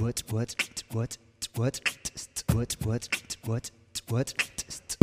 what 0.00 0.24
what 0.32 0.54
what 0.92 1.18
what 1.56 1.80
what 2.46 2.76
what 2.84 2.86
what 2.86 3.08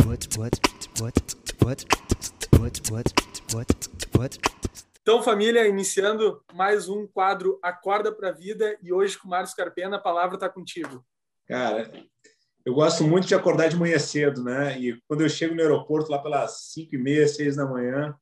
what 0.06 0.26
what 1.00 1.18
what 1.62 1.84
what 2.58 2.90
what 2.90 3.10
what 3.52 3.88
what 4.16 4.38
Então, 5.02 5.22
família, 5.22 5.68
iniciando 5.68 6.42
mais 6.54 6.88
um 6.88 7.06
quadro 7.06 7.58
Acorda 7.62 8.10
para 8.10 8.30
a 8.30 8.32
Vida 8.32 8.76
e 8.82 8.92
hoje 8.92 9.18
com 9.18 9.28
o 9.28 9.30
Márcio 9.30 9.56
Carpena, 9.56 9.96
a 9.96 10.00
palavra 10.00 10.36
está 10.36 10.48
contigo. 10.48 11.04
Cara, 11.46 11.92
eu 12.64 12.74
gosto 12.74 13.04
muito 13.04 13.26
de 13.26 13.34
acordar 13.34 13.68
de 13.68 13.76
manhã 13.76 13.98
cedo, 13.98 14.42
né? 14.42 14.78
E 14.80 14.98
quando 15.06 15.20
eu 15.20 15.28
chego 15.28 15.54
no 15.54 15.60
aeroporto 15.60 16.10
lá 16.10 16.18
pelas 16.18 16.72
5 16.72 16.94
e 16.94 16.98
meia, 16.98 17.28
6 17.28 17.56
da 17.56 17.66
manhã, 17.66 18.16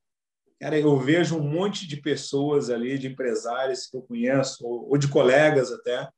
cara, 0.61 0.79
eu 0.79 0.99
vejo 0.99 1.39
um 1.39 1.43
monte 1.43 1.87
de 1.87 1.97
pessoas 1.99 2.69
ali, 2.69 2.99
de 2.99 3.07
empresários 3.07 3.87
que 3.87 3.97
eu 3.97 4.03
conheço, 4.03 4.67
ou 4.67 4.99
de 4.99 5.09
colegas 5.09 5.73
até, 5.73 6.09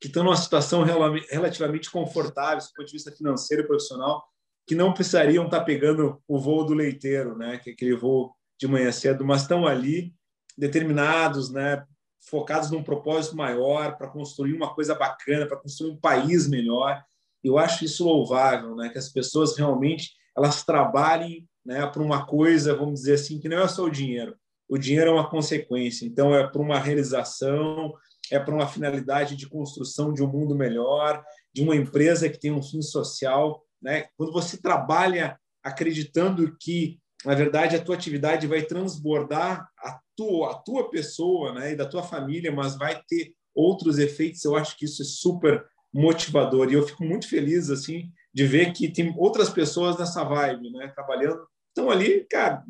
que 0.00 0.08
estão 0.08 0.24
numa 0.24 0.36
situação 0.36 0.82
relativamente 0.82 1.90
confortável 1.90 2.58
do 2.58 2.72
ponto 2.74 2.86
de 2.86 2.92
vista 2.92 3.12
financeiro 3.12 3.62
e 3.62 3.66
profissional, 3.66 4.24
que 4.66 4.74
não 4.74 4.92
precisariam 4.92 5.44
estar 5.44 5.60
pegando 5.62 6.22
o 6.26 6.38
voo 6.38 6.64
do 6.64 6.74
leiteiro, 6.74 7.36
né? 7.36 7.58
Que 7.58 7.70
é 7.70 7.72
aquele 7.72 7.96
voo 7.96 8.34
de 8.58 8.66
manhã 8.66 8.90
cedo, 8.92 9.24
mas 9.24 9.42
estão 9.42 9.66
ali 9.66 10.14
determinados, 10.56 11.50
né? 11.50 11.84
Focados 12.28 12.70
num 12.70 12.82
propósito 12.82 13.36
maior 13.36 13.96
para 13.96 14.08
construir 14.08 14.54
uma 14.54 14.74
coisa 14.74 14.94
bacana, 14.94 15.46
para 15.46 15.56
construir 15.56 15.90
um 15.90 15.96
país 15.96 16.48
melhor. 16.48 17.02
Eu 17.42 17.58
acho 17.58 17.84
isso 17.84 18.04
louvável, 18.04 18.76
né? 18.76 18.88
Que 18.88 18.98
as 18.98 19.08
pessoas 19.08 19.56
realmente 19.56 20.12
elas 20.36 20.62
trabalhem, 20.62 21.48
né? 21.64 21.86
Para 21.86 22.02
uma 22.02 22.24
coisa, 22.26 22.74
vamos 22.74 23.00
dizer 23.00 23.14
assim, 23.14 23.40
que 23.40 23.48
não 23.48 23.58
é 23.58 23.68
só 23.68 23.84
o 23.84 23.90
dinheiro. 23.90 24.36
O 24.68 24.78
dinheiro 24.78 25.10
é 25.10 25.14
uma 25.14 25.28
consequência. 25.28 26.06
Então 26.06 26.34
é 26.34 26.46
para 26.46 26.62
uma 26.62 26.78
realização, 26.78 27.92
é 28.30 28.38
para 28.38 28.54
uma 28.54 28.66
finalidade 28.66 29.36
de 29.36 29.48
construção 29.48 30.12
de 30.12 30.22
um 30.22 30.28
mundo 30.28 30.54
melhor, 30.54 31.22
de 31.52 31.62
uma 31.62 31.74
empresa 31.74 32.28
que 32.28 32.38
tem 32.38 32.52
um 32.52 32.62
fim 32.62 32.80
social. 32.80 33.64
Né? 33.82 34.06
Quando 34.16 34.32
você 34.32 34.56
trabalha 34.56 35.38
acreditando 35.62 36.56
que, 36.58 36.98
na 37.24 37.34
verdade, 37.34 37.76
a 37.76 37.82
tua 37.82 37.96
atividade 37.96 38.46
vai 38.46 38.62
transbordar 38.62 39.68
a 39.78 40.00
tua, 40.16 40.52
a 40.52 40.54
tua 40.54 40.90
pessoa 40.90 41.52
né? 41.52 41.72
e 41.72 41.76
da 41.76 41.86
tua 41.86 42.02
família, 42.02 42.52
mas 42.52 42.76
vai 42.76 43.02
ter 43.08 43.34
outros 43.54 43.98
efeitos, 43.98 44.44
eu 44.44 44.56
acho 44.56 44.76
que 44.76 44.84
isso 44.84 45.02
é 45.02 45.04
super 45.04 45.66
motivador. 45.92 46.70
E 46.70 46.74
eu 46.74 46.86
fico 46.86 47.04
muito 47.04 47.28
feliz 47.28 47.68
assim 47.68 48.10
de 48.32 48.46
ver 48.46 48.72
que 48.72 48.88
tem 48.88 49.12
outras 49.18 49.50
pessoas 49.50 49.98
nessa 49.98 50.22
vibe, 50.22 50.70
né? 50.70 50.88
trabalhando. 50.94 51.46
Estão 51.68 51.90
ali, 51.90 52.24
cara, 52.30 52.64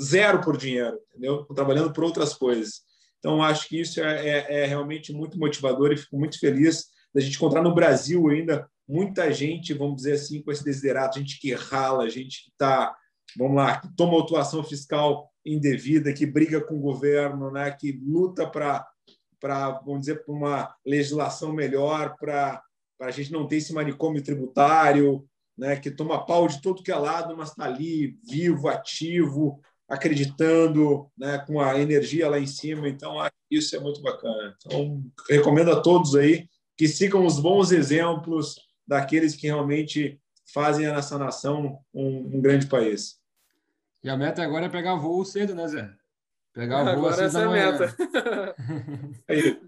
zero 0.00 0.42
por 0.42 0.56
dinheiro, 0.56 0.98
entendeu? 1.08 1.44
Trabalhando 1.46 1.92
por 1.92 2.04
outras 2.04 2.34
coisas. 2.34 2.82
Então, 3.20 3.42
acho 3.42 3.68
que 3.68 3.80
isso 3.80 4.00
é, 4.00 4.28
é, 4.28 4.62
é, 4.62 4.66
realmente 4.66 5.12
muito 5.12 5.38
motivador 5.38 5.92
e 5.92 5.96
fico 5.96 6.18
muito 6.18 6.40
feliz 6.40 6.86
da 7.14 7.20
gente 7.20 7.36
encontrar 7.36 7.62
no 7.62 7.74
Brasil 7.74 8.28
ainda 8.28 8.68
muita 8.88 9.32
gente, 9.32 9.72
vamos 9.72 9.96
dizer 9.96 10.14
assim, 10.14 10.42
com 10.42 10.50
esse 10.50 10.64
desiderato, 10.64 11.18
gente 11.18 11.38
que 11.38 11.54
rala, 11.54 12.10
gente 12.10 12.44
que 12.44 12.50
está, 12.50 12.96
vamos 13.36 13.56
lá, 13.56 13.78
que 13.78 13.94
toma 13.94 14.14
autuação 14.14 14.64
fiscal 14.64 15.30
indevida, 15.46 16.12
que 16.12 16.26
briga 16.26 16.60
com 16.60 16.74
o 16.74 16.80
governo, 16.80 17.52
né, 17.52 17.70
que 17.70 17.92
luta 17.92 18.48
para, 18.48 18.84
vamos 19.84 20.00
dizer, 20.00 20.24
para 20.24 20.34
uma 20.34 20.74
legislação 20.84 21.52
melhor, 21.52 22.16
para 22.18 22.60
a 23.00 23.10
gente 23.10 23.30
não 23.30 23.46
ter 23.46 23.56
esse 23.56 23.72
manicômio 23.72 24.22
tributário, 24.22 25.24
né, 25.56 25.76
que 25.76 25.90
toma 25.90 26.26
pau 26.26 26.48
de 26.48 26.60
todo 26.60 26.82
que 26.82 26.90
é 26.90 26.96
lado, 26.96 27.36
mas 27.36 27.50
está 27.50 27.66
ali 27.66 28.18
vivo, 28.28 28.68
ativo, 28.68 29.60
acreditando, 29.90 31.10
né, 31.18 31.38
com 31.44 31.60
a 31.60 31.76
energia 31.76 32.30
lá 32.30 32.38
em 32.38 32.46
cima. 32.46 32.88
Então, 32.88 33.16
isso 33.50 33.74
é 33.74 33.80
muito 33.80 34.00
bacana. 34.00 34.56
Então, 34.64 35.02
recomendo 35.28 35.72
a 35.72 35.80
todos 35.80 36.14
aí 36.14 36.48
que 36.76 36.86
sigam 36.86 37.26
os 37.26 37.40
bons 37.40 37.72
exemplos 37.72 38.54
daqueles 38.86 39.34
que 39.34 39.48
realmente 39.48 40.20
fazem 40.54 40.86
a 40.86 40.94
nossa 40.94 41.18
nação 41.18 41.80
um, 41.92 42.36
um 42.36 42.40
grande 42.40 42.66
país. 42.66 43.18
E 44.02 44.08
a 44.08 44.16
meta 44.16 44.42
agora 44.42 44.66
é 44.66 44.68
pegar 44.68 44.94
voo 44.94 45.24
cedo, 45.24 45.54
né, 45.54 45.66
Zé? 45.66 45.90
Pegar 46.54 46.84
voo 46.84 46.92
agora 46.92 47.24
essa 47.24 47.40
é 47.40 47.44
a 47.44 47.50
meta. 47.50 47.96
aí. 49.28 49.60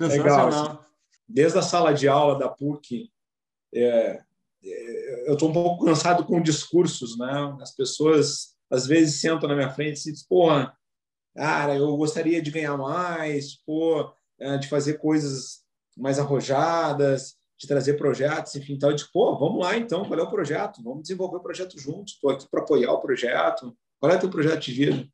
Legal. 0.00 0.84
Desde 1.28 1.58
a 1.58 1.62
sala 1.62 1.92
de 1.92 2.08
aula 2.08 2.38
da 2.38 2.48
PUC, 2.48 3.10
é, 3.72 4.20
é, 4.64 5.28
eu 5.28 5.34
estou 5.34 5.50
um 5.50 5.52
pouco 5.52 5.84
cansado 5.84 6.24
com 6.24 6.40
discursos, 6.40 7.16
né? 7.18 7.56
As 7.60 7.74
pessoas 7.74 8.53
às 8.70 8.86
vezes 8.86 9.20
sentam 9.20 9.48
na 9.48 9.54
minha 9.54 9.70
frente 9.70 10.00
e 10.00 10.12
dizem, 10.12 10.26
porra, 10.28 10.76
cara, 11.34 11.76
eu 11.76 11.96
gostaria 11.96 12.40
de 12.40 12.50
ganhar 12.50 12.76
mais, 12.76 13.56
pô, 13.64 14.12
é, 14.38 14.58
de 14.58 14.68
fazer 14.68 14.94
coisas 14.98 15.62
mais 15.96 16.18
arrojadas, 16.18 17.36
de 17.58 17.66
trazer 17.66 17.94
projetos, 17.94 18.54
enfim, 18.56 18.78
tal. 18.78 18.90
Eu 18.90 18.96
digo, 18.96 19.10
pô, 19.12 19.36
vamos 19.38 19.64
lá 19.64 19.76
então, 19.76 20.04
qual 20.04 20.18
é 20.18 20.22
o 20.22 20.30
projeto? 20.30 20.82
Vamos 20.82 21.02
desenvolver 21.02 21.36
o 21.36 21.42
projeto 21.42 21.78
juntos, 21.78 22.14
estou 22.14 22.30
aqui 22.30 22.46
para 22.50 22.60
apoiar 22.60 22.92
o 22.92 23.00
projeto. 23.00 23.76
Qual 24.00 24.12
é 24.12 24.16
o 24.16 24.20
teu 24.20 24.30
projeto 24.30 24.60
de 24.60 24.72
vida? 24.72 25.08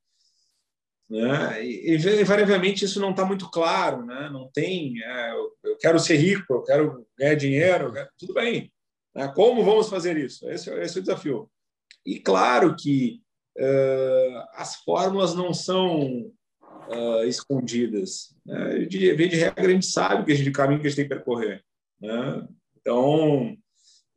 Né? 1.08 1.64
E, 1.64 1.96
invariavelmente 2.20 2.84
isso 2.84 3.00
não 3.00 3.10
está 3.10 3.24
muito 3.24 3.50
claro, 3.50 4.06
né? 4.06 4.30
não 4.30 4.48
tem, 4.52 5.02
é, 5.02 5.32
eu, 5.32 5.50
eu, 5.64 5.76
quero 5.76 5.98
ser 5.98 6.16
rico, 6.16 6.54
eu 6.54 6.62
quero 6.62 7.06
ganhar 7.18 7.34
dinheiro, 7.34 7.92
quero... 7.92 8.08
tudo 8.16 8.34
bem. 8.34 8.72
Né? 9.14 9.26
Como 9.34 9.64
vamos 9.64 9.88
fazer 9.88 10.16
isso? 10.16 10.48
Esse, 10.48 10.70
esse 10.70 10.98
é 10.98 11.00
o 11.00 11.02
desafio. 11.02 11.50
E 12.06 12.20
claro 12.20 12.76
que 12.76 13.20
as 14.54 14.76
fórmulas 14.76 15.34
não 15.34 15.52
são 15.52 16.32
uh, 16.90 17.24
escondidas. 17.24 18.34
Né? 18.44 18.80
De, 18.80 19.14
de 19.14 19.36
regra, 19.36 19.66
a 19.66 19.70
gente 19.70 19.86
sabe 19.86 20.24
que 20.24 20.32
a 20.32 20.34
gente, 20.34 20.48
o 20.50 20.52
caminho 20.52 20.80
que 20.80 20.86
a 20.86 20.90
gente 20.90 20.96
tem 20.96 21.08
que 21.08 21.14
percorrer. 21.14 21.62
Né? 22.00 22.48
Então, 22.80 23.56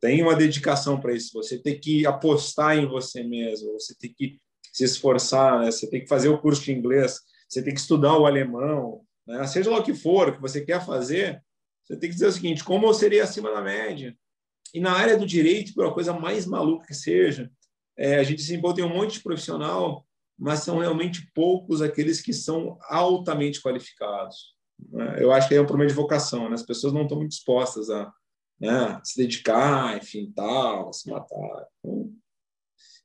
tem 0.00 0.22
uma 0.22 0.34
dedicação 0.34 1.00
para 1.00 1.12
isso. 1.12 1.32
Você 1.34 1.58
tem 1.58 1.78
que 1.78 2.06
apostar 2.06 2.76
em 2.76 2.86
você 2.86 3.22
mesmo, 3.22 3.72
você 3.72 3.94
tem 3.94 4.12
que 4.12 4.38
se 4.72 4.84
esforçar, 4.84 5.60
né? 5.60 5.70
você 5.70 5.88
tem 5.88 6.00
que 6.00 6.08
fazer 6.08 6.28
o 6.28 6.40
curso 6.40 6.64
de 6.64 6.72
inglês, 6.72 7.20
você 7.48 7.62
tem 7.62 7.72
que 7.72 7.80
estudar 7.80 8.18
o 8.18 8.26
alemão, 8.26 9.02
né? 9.26 9.46
seja 9.46 9.70
lá 9.70 9.78
o 9.78 9.84
que 9.84 9.94
for 9.94 10.34
que 10.34 10.40
você 10.40 10.60
quer 10.60 10.84
fazer, 10.84 11.40
você 11.84 11.96
tem 11.96 12.08
que 12.08 12.14
dizer 12.14 12.26
o 12.26 12.32
seguinte: 12.32 12.64
como 12.64 12.86
eu 12.86 12.94
seria 12.94 13.22
acima 13.22 13.52
da 13.52 13.60
média? 13.60 14.16
E 14.72 14.80
na 14.80 14.92
área 14.92 15.16
do 15.16 15.26
direito, 15.26 15.72
por 15.72 15.84
uma 15.84 15.94
coisa 15.94 16.12
mais 16.12 16.46
maluca 16.46 16.86
que 16.86 16.94
seja, 16.94 17.50
é, 17.96 18.16
a 18.16 18.22
gente 18.22 18.42
se 18.42 18.60
tem 18.74 18.84
um 18.84 18.94
monte 18.94 19.14
de 19.14 19.22
profissional, 19.22 20.06
mas 20.38 20.60
são 20.60 20.78
realmente 20.78 21.30
poucos 21.34 21.80
aqueles 21.80 22.20
que 22.20 22.32
são 22.32 22.78
altamente 22.88 23.60
qualificados. 23.60 24.54
Né? 24.90 25.16
Eu 25.20 25.32
acho 25.32 25.48
que 25.48 25.54
é 25.54 25.60
um 25.60 25.66
problema 25.66 25.88
de 25.88 25.94
vocação, 25.94 26.48
né? 26.48 26.54
as 26.54 26.62
pessoas 26.62 26.92
não 26.92 27.02
estão 27.02 27.18
muito 27.18 27.30
dispostas 27.30 27.88
a 27.90 28.12
né, 28.60 29.00
se 29.04 29.20
dedicar, 29.20 29.96
enfim, 29.96 30.32
tal, 30.34 30.92
se 30.92 31.08
matar. 31.10 31.66
Então, 31.78 32.12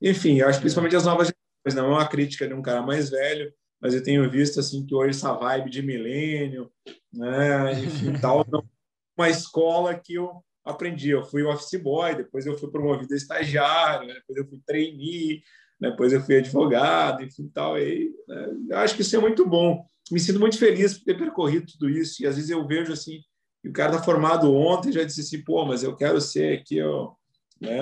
enfim, 0.01 0.39
eu 0.39 0.47
acho 0.47 0.59
que 0.59 0.63
principalmente 0.63 0.95
as 0.95 1.06
novas 1.06 1.27
gerações, 1.27 1.75
não 1.75 1.91
é 1.91 1.97
uma 1.97 2.07
crítica 2.07 2.47
de 2.47 2.53
um 2.53 2.61
cara 2.61 2.81
mais 2.81 3.09
velho, 3.09 3.53
mas 3.81 3.94
eu 3.94 4.03
tenho 4.03 4.29
visto 4.29 4.59
assim 4.59 4.85
que 4.85 4.95
hoje 4.95 5.11
essa 5.11 5.33
vibe 5.33 5.69
de 5.69 5.81
milênio, 5.81 6.71
né, 7.11 7.73
enfim, 7.81 8.13
tal, 8.19 8.45
uma 9.17 9.29
escola 9.29 9.97
que 9.97 10.13
eu 10.16 10.44
aprendi. 10.69 11.09
Eu 11.09 11.24
fui 11.24 11.44
office 11.44 11.81
boy, 11.81 12.16
depois 12.16 12.46
eu 12.46 12.57
fui 12.57 12.69
promovido 12.69 13.13
a 13.13 13.18
estagiário, 13.18 14.07
né? 14.07 14.16
depois 14.16 14.38
eu 14.38 14.47
fui 14.47 14.59
trainee, 14.66 15.41
né? 15.80 15.91
depois 15.91 16.13
eu 16.13 16.22
fui 16.22 16.38
advogado, 16.38 17.24
enfim, 17.24 17.50
tal. 17.53 17.78
E, 17.78 18.12
né? 18.28 18.75
Acho 18.75 18.96
que 18.96 19.02
isso 19.02 19.16
é 19.16 19.19
muito 19.19 19.47
bom. 19.47 19.84
Me 20.12 20.19
sinto 20.19 20.40
muito 20.40 20.57
feliz 20.57 20.97
por 20.97 21.06
ter 21.06 21.18
percorrido 21.18 21.72
tudo 21.72 21.90
isso. 21.90 22.24
E 22.24 22.28
às 22.28 22.35
vezes 22.35 22.50
eu 22.50 22.66
vejo 22.66 22.94
assim, 22.94 23.19
o 23.66 23.72
cara 23.72 23.94
está 23.94 24.03
formado 24.03 24.53
ontem 24.53 24.91
já 24.91 25.03
disse 25.03 25.22
assim, 25.22 25.44
pô, 25.44 25.66
mas 25.66 25.84
eu 25.84 25.96
quero 25.96 26.19
ser 26.22 26.59
aqui 26.59 26.81
ó, 26.81 27.12
né, 27.59 27.81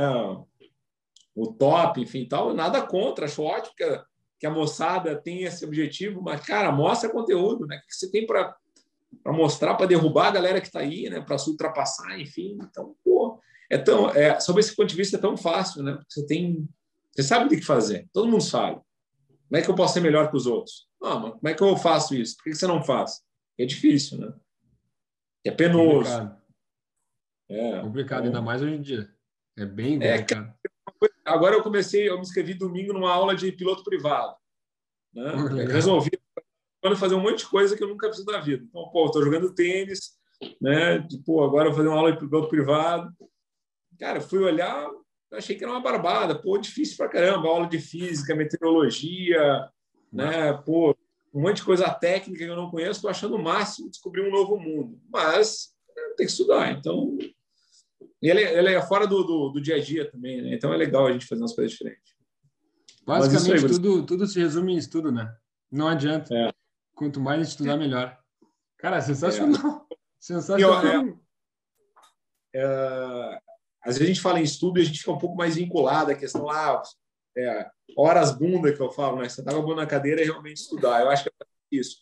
o 1.36 1.54
top, 1.54 2.02
enfim, 2.02 2.28
tal. 2.28 2.54
Nada 2.54 2.82
contra, 2.82 3.26
acho 3.26 3.44
ótimo 3.44 3.76
que 3.76 3.84
a, 3.84 4.04
que 4.40 4.48
a 4.48 4.52
moçada 4.52 5.16
tem 5.16 5.44
esse 5.44 5.64
objetivo, 5.64 6.22
mas, 6.22 6.42
cara, 6.42 6.72
mostra 6.72 7.10
conteúdo, 7.10 7.68
né? 7.68 7.78
O 7.78 7.88
que 7.88 7.96
você 7.96 8.10
tem 8.10 8.26
para 8.26 8.56
para 9.24 9.34
mostrar, 9.34 9.76
para 9.76 9.86
derrubar 9.86 10.28
a 10.28 10.32
galera 10.32 10.62
que 10.62 10.68
está 10.68 10.80
aí, 10.80 11.10
né? 11.10 11.22
Para 11.22 11.38
se 11.38 11.50
ultrapassar, 11.50 12.20
enfim. 12.20 12.58
Então, 12.62 12.96
pô, 13.04 13.42
é 13.70 13.78
tão, 13.78 14.10
é, 14.10 14.40
sob 14.40 14.60
esse 14.60 14.76
ponto 14.76 14.90
de 14.90 14.96
vista 14.96 15.18
é 15.18 15.20
tão 15.20 15.36
fácil, 15.36 15.84
né? 15.84 16.00
Você 16.08 16.26
tem, 16.26 16.68
você 17.12 17.24
sabe 17.24 17.46
o 17.46 17.50
que 17.50 17.62
fazer. 17.62 18.08
Todo 18.14 18.30
mundo 18.30 18.44
sabe. 18.44 18.82
Como 19.48 19.60
é 19.60 19.62
que 19.62 19.70
eu 19.70 19.76
posso 19.76 19.94
ser 19.94 20.02
melhor 20.02 20.30
que 20.30 20.38
os 20.38 20.46
outros? 20.46 20.88
Ah, 21.02 21.20
mas 21.20 21.32
como 21.34 21.48
é 21.48 21.54
que 21.54 21.64
eu 21.64 21.78
faço 21.78 22.16
isso? 22.16 22.36
Por 22.38 22.44
que 22.44 22.56
você 22.56 22.68
não 22.68 22.84
faz? 22.84 23.22
É 23.58 23.66
difícil, 23.66 24.18
né? 24.18 24.34
É 25.46 25.52
penoso. 25.52 26.10
Complicado, 26.10 26.42
é, 27.50 27.82
complicado 27.82 28.26
ainda 28.26 28.42
mais 28.42 28.62
hoje 28.62 28.76
em 28.76 28.82
dia. 28.82 29.10
É 29.58 29.66
bem 29.66 30.02
é, 30.04 30.18
complicado. 30.20 30.54
É, 31.04 31.08
agora 31.26 31.56
eu 31.56 31.64
comecei, 31.64 32.10
eu 32.10 32.16
me 32.16 32.22
inscrevi 32.22 32.54
domingo 32.54 32.94
numa 32.94 33.12
aula 33.12 33.36
de 33.36 33.52
piloto 33.52 33.84
privado. 33.84 34.36
Né? 35.14 35.32
Resolvi 35.66 36.12
fazer 36.96 37.16
um 37.16 37.22
monte 37.22 37.40
de 37.40 37.48
coisa 37.48 37.76
que 37.76 37.84
eu 37.84 37.88
nunca 37.88 38.12
fiz 38.12 38.24
na 38.26 38.40
vida. 38.40 38.64
Então, 38.68 38.90
pô, 38.90 39.06
estou 39.06 39.24
jogando 39.24 39.54
tênis, 39.54 40.12
né? 40.62 41.02
Tipo, 41.08 41.44
agora 41.44 41.70
vou 41.70 41.78
fazer 41.78 41.90
uma 41.90 41.98
aula 41.98 42.12
de 42.12 42.20
piloto 42.20 42.50
privado. 42.50 43.12
Cara, 44.00 44.22
fui 44.22 44.40
olhar, 44.40 44.88
achei 45.34 45.56
que 45.56 45.64
era 45.64 45.74
uma 45.74 45.82
barbada. 45.82 46.40
Pô, 46.40 46.58
difícil 46.58 46.98
pra 46.98 47.10
caramba. 47.10 47.48
Aula 47.48 47.68
de 47.68 47.80
física, 47.80 48.36
meteorologia, 48.36 49.70
né? 50.12 50.54
Pô, 50.54 50.96
um 51.34 51.42
monte 51.42 51.58
de 51.58 51.64
coisa 51.64 51.90
técnica 51.90 52.46
que 52.46 52.50
eu 52.50 52.56
não 52.56 52.70
conheço, 52.70 52.94
estou 52.94 53.10
achando 53.10 53.36
o 53.36 53.42
máximo 53.42 53.90
descobrir 53.90 54.22
um 54.22 54.32
novo 54.32 54.58
mundo. 54.58 55.00
Mas 55.10 55.74
é, 55.98 56.10
tem 56.16 56.26
que 56.26 56.32
estudar. 56.32 56.72
Então, 56.72 57.18
ele, 58.22 58.42
é, 58.42 58.58
ele 58.58 58.74
é 58.74 58.82
fora 58.82 59.06
do, 59.06 59.24
do, 59.24 59.50
do, 59.50 59.62
dia 59.62 59.76
a 59.76 59.80
dia 59.80 60.10
também, 60.10 60.42
né? 60.42 60.56
Então 60.56 60.74
é 60.74 60.78
legal 60.78 61.08
a 61.08 61.12
gente 61.12 61.26
fazer 61.26 61.42
umas 61.42 61.54
coisas 61.54 61.72
diferentes. 61.72 62.16
Basicamente, 63.06 63.66
aí, 63.66 63.72
tudo, 63.72 64.06
tudo 64.06 64.28
se 64.28 64.40
resume 64.40 64.74
em 64.74 64.78
estudo, 64.78 65.12
né? 65.12 65.34
Não 65.72 65.88
adianta. 65.88 66.34
É. 66.34 66.52
Quanto 66.98 67.20
mais 67.20 67.50
estudar, 67.50 67.78
melhor. 67.78 68.18
Cara, 68.80 69.00
sensacional. 69.02 69.86
É. 69.92 69.96
Sensacional. 70.20 70.84
Eu, 70.84 71.20
é, 72.56 72.60
é, 72.60 73.40
às 73.84 74.00
vezes 74.00 74.02
a 74.02 74.06
gente 74.08 74.22
fala 74.22 74.40
em 74.40 74.44
estudo 74.44 74.80
e 74.80 74.82
a 74.82 74.86
gente 74.86 74.98
fica 74.98 75.12
um 75.12 75.18
pouco 75.20 75.36
mais 75.36 75.56
vinculado 75.56 76.10
à 76.10 76.16
questão 76.16 76.46
lá, 76.46 76.74
ah, 76.74 76.82
é, 77.38 77.70
horas 77.96 78.32
bunda 78.32 78.74
que 78.74 78.82
eu 78.82 78.90
falo, 78.90 79.22
né? 79.22 79.30
Sentar 79.30 79.54
a 79.54 79.62
bunda 79.62 79.76
na 79.76 79.86
cadeira 79.86 80.24
e 80.24 80.26
realmente 80.26 80.58
estudar. 80.58 81.02
Eu 81.02 81.10
acho 81.12 81.24
que 81.24 81.30
é 81.30 81.46
isso. 81.72 81.98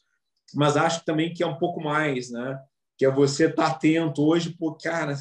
Mas 0.54 0.78
acho 0.78 1.04
também 1.04 1.34
que 1.34 1.44
é 1.44 1.48
um 1.48 1.58
pouco 1.58 1.82
mais, 1.82 2.32
né? 2.32 2.58
Que 2.98 3.06
é 3.06 3.12
você 3.12 3.48
estar 3.48 3.66
tá 3.66 3.72
atento 3.76 4.26
hoje, 4.26 4.56
pô, 4.58 4.76
cara, 4.76 5.14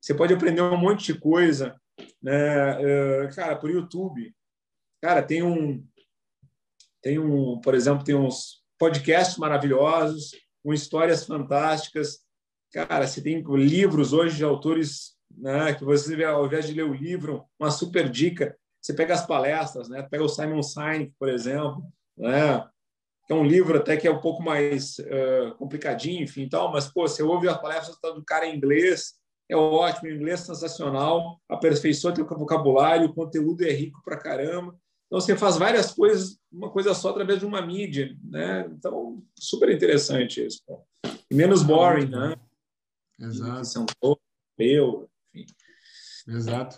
você 0.00 0.14
pode 0.14 0.32
aprender 0.32 0.62
um 0.62 0.78
monte 0.78 1.12
de 1.12 1.20
coisa, 1.20 1.78
né? 2.22 3.22
É, 3.24 3.28
cara, 3.34 3.54
por 3.54 3.70
YouTube. 3.70 4.34
Cara, 5.02 5.22
tem 5.22 5.42
um, 5.42 5.86
tem 7.02 7.18
um, 7.18 7.60
por 7.60 7.74
exemplo, 7.74 8.02
tem 8.02 8.14
uns 8.14 8.59
podcasts 8.80 9.36
maravilhosos, 9.36 10.30
com 10.64 10.72
histórias 10.72 11.26
fantásticas. 11.26 12.20
Cara, 12.72 13.06
você 13.06 13.20
tem 13.20 13.44
livros 13.56 14.14
hoje 14.14 14.38
de 14.38 14.44
autores, 14.44 15.16
né? 15.36 15.74
Que 15.74 15.84
você, 15.84 16.24
ao 16.24 16.46
invés 16.46 16.66
de 16.66 16.72
ler 16.72 16.84
o 16.84 16.94
livro, 16.94 17.44
uma 17.58 17.70
super 17.70 18.08
dica. 18.08 18.56
Você 18.80 18.94
pega 18.94 19.12
as 19.12 19.26
palestras, 19.26 19.90
né? 19.90 20.02
Pega 20.10 20.24
o 20.24 20.28
Simon 20.28 20.62
Sinek, 20.62 21.12
por 21.18 21.28
exemplo, 21.28 21.82
né? 22.16 22.66
é 23.28 23.34
um 23.34 23.44
livro 23.44 23.78
até 23.78 23.96
que 23.96 24.08
é 24.08 24.10
um 24.10 24.20
pouco 24.20 24.42
mais 24.42 24.98
uh, 24.98 25.54
complicadinho, 25.56 26.24
enfim, 26.24 26.48
tal, 26.48 26.72
mas 26.72 26.88
pô, 26.88 27.06
você 27.06 27.22
ouve 27.22 27.48
a 27.48 27.56
palestra 27.56 27.94
do 28.12 28.24
cara 28.24 28.44
em 28.46 28.56
inglês, 28.56 29.14
é 29.48 29.54
ótimo, 29.54 30.10
inglês 30.10 30.40
sensacional, 30.40 31.40
aperfeiçoa 31.48 32.12
teu 32.12 32.26
vocabulário, 32.26 33.06
o 33.06 33.14
conteúdo 33.14 33.62
é 33.62 33.70
rico 33.70 34.00
pra 34.04 34.18
caramba. 34.18 34.76
Então 35.10 35.20
você 35.20 35.36
faz 35.36 35.56
várias 35.56 35.90
coisas, 35.92 36.38
uma 36.52 36.70
coisa 36.70 36.94
só 36.94 37.10
através 37.10 37.40
de 37.40 37.44
uma 37.44 37.60
mídia, 37.60 38.16
né? 38.22 38.64
Então, 38.68 39.20
super 39.36 39.68
interessante 39.68 40.46
isso. 40.46 40.62
Pô. 40.64 40.86
E 41.28 41.34
menos 41.34 41.64
boring, 41.64 42.08
né? 42.08 42.36
Exato. 43.18 43.86
Leu, 44.56 45.10
enfim. 45.34 45.52
Exato. 46.28 46.68